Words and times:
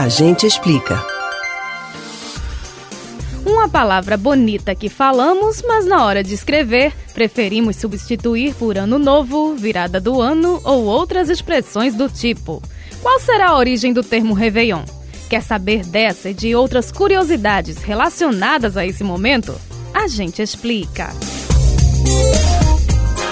A 0.00 0.08
gente 0.08 0.46
explica. 0.46 0.98
Uma 3.44 3.68
palavra 3.68 4.16
bonita 4.16 4.74
que 4.74 4.88
falamos, 4.88 5.60
mas 5.60 5.84
na 5.84 6.02
hora 6.06 6.24
de 6.24 6.32
escrever, 6.32 6.94
preferimos 7.12 7.76
substituir 7.76 8.54
por 8.54 8.78
ano 8.78 8.98
novo, 8.98 9.54
virada 9.54 10.00
do 10.00 10.18
ano 10.18 10.58
ou 10.64 10.86
outras 10.86 11.28
expressões 11.28 11.94
do 11.94 12.08
tipo. 12.08 12.62
Qual 13.02 13.20
será 13.20 13.50
a 13.50 13.58
origem 13.58 13.92
do 13.92 14.02
termo 14.02 14.32
Réveillon? 14.32 14.84
Quer 15.28 15.42
saber 15.42 15.84
dessa 15.84 16.30
e 16.30 16.34
de 16.34 16.54
outras 16.54 16.90
curiosidades 16.90 17.82
relacionadas 17.82 18.78
a 18.78 18.86
esse 18.86 19.04
momento? 19.04 19.54
A 19.92 20.08
gente 20.08 20.40
explica. 20.40 21.10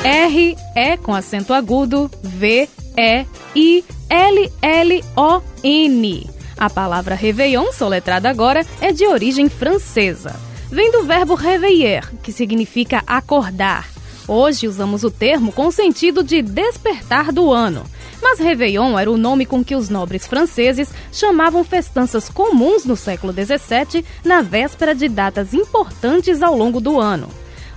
R 0.05 0.55
é 0.75 0.99
com 0.99 1.15
acento 1.15 1.55
agudo, 1.55 2.11
V, 2.23 2.69
E, 2.95 3.25
I, 3.57 3.85
L, 4.11 4.53
L, 4.61 5.05
O, 5.17 5.41
N. 5.65 6.38
A 6.59 6.69
palavra 6.69 7.15
Réveillon, 7.15 7.73
soletrada 7.73 8.29
agora, 8.29 8.67
é 8.81 8.91
de 8.91 9.07
origem 9.07 9.49
francesa. 9.49 10.35
Vem 10.69 10.91
do 10.91 11.05
verbo 11.05 11.35
réveiller, 11.35 12.13
que 12.21 12.33
significa 12.33 13.03
acordar. 13.07 13.89
Hoje 14.27 14.67
usamos 14.67 15.05
o 15.05 15.11
termo 15.11 15.53
com 15.53 15.69
o 15.69 15.73
sentido 15.73 16.23
de 16.23 16.43
despertar 16.43 17.33
do 17.33 17.53
ano. 17.53 17.85
Mas 18.21 18.41
Réveillon 18.41 18.99
era 18.99 19.11
o 19.11 19.17
nome 19.17 19.47
com 19.47 19.65
que 19.65 19.77
os 19.77 19.89
nobres 19.89 20.27
franceses 20.27 20.91
chamavam 21.13 21.63
festanças 21.63 22.29
comuns 22.29 22.85
no 22.85 22.97
século 22.97 23.33
XVII, 23.33 24.05
na 24.25 24.43
véspera 24.43 24.95
de 24.97 25.09
datas 25.09 25.55
importantes 25.55 26.43
ao 26.43 26.57
longo 26.57 26.81
do 26.81 27.01
ano. 27.01 27.29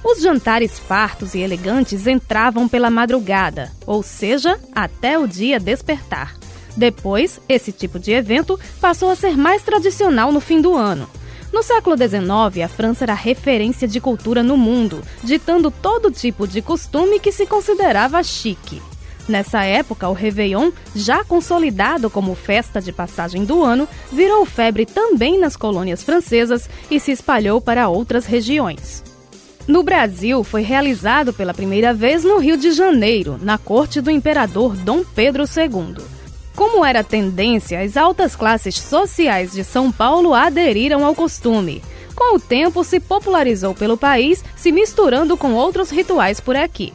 Os 0.03 0.21
jantares 0.21 0.79
fartos 0.79 1.35
e 1.35 1.39
elegantes 1.39 2.07
entravam 2.07 2.67
pela 2.67 2.89
madrugada, 2.89 3.71
ou 3.85 4.01
seja, 4.01 4.59
até 4.73 5.19
o 5.19 5.27
dia 5.27 5.59
despertar. 5.59 6.33
Depois, 6.75 7.39
esse 7.49 7.71
tipo 7.71 7.99
de 7.99 8.11
evento 8.11 8.59
passou 8.79 9.09
a 9.09 9.15
ser 9.15 9.37
mais 9.37 9.61
tradicional 9.61 10.31
no 10.31 10.39
fim 10.39 10.61
do 10.61 10.75
ano. 10.75 11.07
No 11.51 11.61
século 11.61 11.97
XIX, 11.97 12.63
a 12.63 12.67
França 12.69 13.03
era 13.03 13.13
referência 13.13 13.87
de 13.87 13.99
cultura 13.99 14.41
no 14.41 14.55
mundo, 14.55 15.01
ditando 15.21 15.69
todo 15.69 16.09
tipo 16.09 16.47
de 16.47 16.61
costume 16.61 17.19
que 17.19 17.31
se 17.31 17.45
considerava 17.45 18.23
chique. 18.23 18.81
Nessa 19.27 19.63
época, 19.63 20.09
o 20.09 20.13
Réveillon, 20.13 20.71
já 20.95 21.23
consolidado 21.23 22.09
como 22.09 22.35
festa 22.35 22.81
de 22.81 22.91
passagem 22.91 23.45
do 23.45 23.63
ano, 23.63 23.87
virou 24.11 24.45
febre 24.45 24.85
também 24.85 25.39
nas 25.39 25.55
colônias 25.55 26.03
francesas 26.03 26.69
e 26.89 26.99
se 26.99 27.11
espalhou 27.11 27.61
para 27.61 27.89
outras 27.89 28.25
regiões. 28.25 29.03
No 29.67 29.83
Brasil, 29.83 30.43
foi 30.43 30.63
realizado 30.63 31.31
pela 31.31 31.53
primeira 31.53 31.93
vez 31.93 32.23
no 32.23 32.39
Rio 32.39 32.57
de 32.57 32.71
Janeiro, 32.71 33.37
na 33.41 33.57
corte 33.57 34.01
do 34.01 34.09
imperador 34.09 34.75
Dom 34.75 35.03
Pedro 35.03 35.43
II. 35.43 36.03
Como 36.55 36.83
era 36.85 37.03
tendência, 37.03 37.81
as 37.81 37.95
altas 37.95 38.35
classes 38.35 38.75
sociais 38.75 39.51
de 39.51 39.63
São 39.63 39.91
Paulo 39.91 40.33
aderiram 40.33 41.05
ao 41.05 41.15
costume. 41.15 41.81
Com 42.15 42.35
o 42.35 42.39
tempo, 42.39 42.83
se 42.83 42.99
popularizou 42.99 43.73
pelo 43.73 43.97
país, 43.97 44.43
se 44.55 44.71
misturando 44.71 45.37
com 45.37 45.53
outros 45.53 45.89
rituais 45.89 46.39
por 46.39 46.55
aqui. 46.55 46.93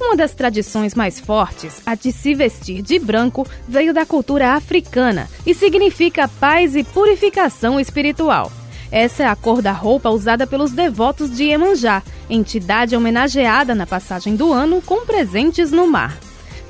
Uma 0.00 0.14
das 0.14 0.32
tradições 0.32 0.94
mais 0.94 1.18
fortes, 1.18 1.82
a 1.84 1.94
de 1.94 2.12
se 2.12 2.32
vestir 2.32 2.82
de 2.82 2.98
branco, 2.98 3.46
veio 3.66 3.92
da 3.92 4.06
cultura 4.06 4.52
africana 4.52 5.28
e 5.44 5.52
significa 5.52 6.28
paz 6.28 6.76
e 6.76 6.84
purificação 6.84 7.80
espiritual. 7.80 8.52
Essa 8.90 9.24
é 9.24 9.26
a 9.26 9.34
cor 9.34 9.60
da 9.60 9.72
roupa 9.72 10.08
usada 10.08 10.46
pelos 10.46 10.70
devotos 10.70 11.36
de 11.36 11.44
Iemanjá, 11.44 12.02
entidade 12.30 12.96
homenageada 12.96 13.74
na 13.74 13.86
passagem 13.86 14.36
do 14.36 14.52
ano 14.52 14.80
com 14.80 15.04
presentes 15.04 15.72
no 15.72 15.86
mar. 15.86 16.16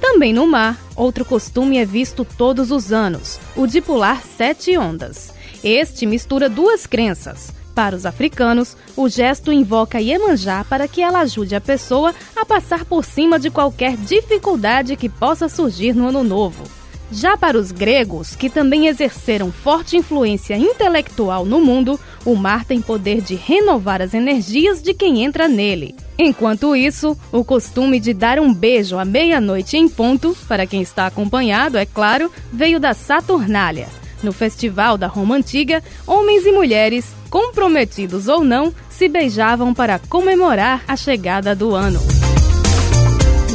Também 0.01 0.33
no 0.33 0.47
mar, 0.47 0.81
outro 0.99 1.25
costume 1.25 1.79
é 1.79 1.85
visto 1.85 2.25
todos 2.25 2.71
os 2.71 2.93
anos, 2.93 3.39
o 3.57 3.67
de 3.67 3.81
pular 3.81 4.23
sete 4.23 4.77
ondas. 4.77 5.33
Este 5.63 6.05
mistura 6.05 6.49
duas 6.49 6.87
crenças. 6.87 7.53
Para 7.75 7.95
os 7.95 8.05
africanos, 8.05 8.77
o 8.97 9.09
gesto 9.09 9.53
invoca 9.53 10.01
Iemanjá 10.01 10.65
para 10.65 10.89
que 10.89 11.01
ela 11.01 11.21
ajude 11.21 11.55
a 11.55 11.61
pessoa 11.61 12.13
a 12.35 12.45
passar 12.45 12.85
por 12.85 13.05
cima 13.05 13.39
de 13.39 13.51
qualquer 13.51 13.97
dificuldade 13.97 14.97
que 14.97 15.09
possa 15.09 15.49
surgir 15.49 15.95
no 15.95 16.09
ano 16.09 16.25
novo. 16.25 16.78
Já 17.11 17.37
para 17.37 17.57
os 17.57 17.73
gregos, 17.73 18.37
que 18.37 18.51
também 18.51 18.87
exerceram 18.87 19.51
forte 19.51 19.97
influência 19.97 20.57
intelectual 20.57 21.45
no 21.47 21.61
mundo, 21.61 21.99
o 22.25 22.35
mar 22.35 22.65
tem 22.65 22.83
poder 22.83 23.23
de 23.23 23.35
renovar 23.35 24.03
as 24.03 24.13
energias 24.13 24.83
de 24.83 24.93
quem 24.93 25.25
entra 25.25 25.49
nele. 25.49 25.95
Enquanto 26.19 26.77
isso, 26.77 27.17
o 27.33 27.43
costume 27.43 27.99
de 27.99 28.13
dar 28.13 28.39
um 28.39 28.53
beijo 28.53 28.99
à 28.99 29.05
meia-noite 29.05 29.77
em 29.77 29.89
ponto, 29.89 30.37
para 30.47 30.67
quem 30.67 30.83
está 30.83 31.07
acompanhado, 31.07 31.79
é 31.79 31.87
claro, 31.87 32.31
veio 32.53 32.79
da 32.79 32.93
Saturnália. 32.93 33.89
No 34.23 34.33
festival 34.33 34.99
da 34.99 35.07
Roma 35.07 35.37
Antiga, 35.37 35.83
homens 36.07 36.45
e 36.45 36.53
mulheres, 36.53 37.07
comprometidos 37.31 38.29
ou 38.29 38.45
não, 38.45 38.75
se 38.91 39.09
beijavam 39.09 39.73
para 39.73 39.99
comemorar 39.99 40.83
a 40.89 40.97
chegada 40.97 41.55
do 41.55 41.75
ano. 41.75 42.01